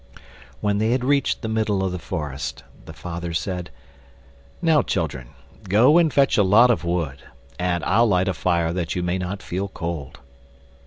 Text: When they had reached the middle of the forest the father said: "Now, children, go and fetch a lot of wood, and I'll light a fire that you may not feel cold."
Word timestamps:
When 0.61 0.79
they 0.79 0.93
had 0.93 1.03
reached 1.05 1.43
the 1.43 1.47
middle 1.47 1.83
of 1.83 1.91
the 1.91 1.99
forest 1.99 2.63
the 2.85 2.91
father 2.93 3.35
said: 3.35 3.69
"Now, 4.59 4.81
children, 4.81 5.29
go 5.69 5.99
and 5.99 6.11
fetch 6.11 6.37
a 6.39 6.43
lot 6.43 6.71
of 6.71 6.83
wood, 6.83 7.21
and 7.59 7.83
I'll 7.85 8.07
light 8.07 8.27
a 8.27 8.33
fire 8.33 8.73
that 8.73 8.95
you 8.95 9.03
may 9.03 9.19
not 9.19 9.43
feel 9.43 9.67
cold." 9.67 10.19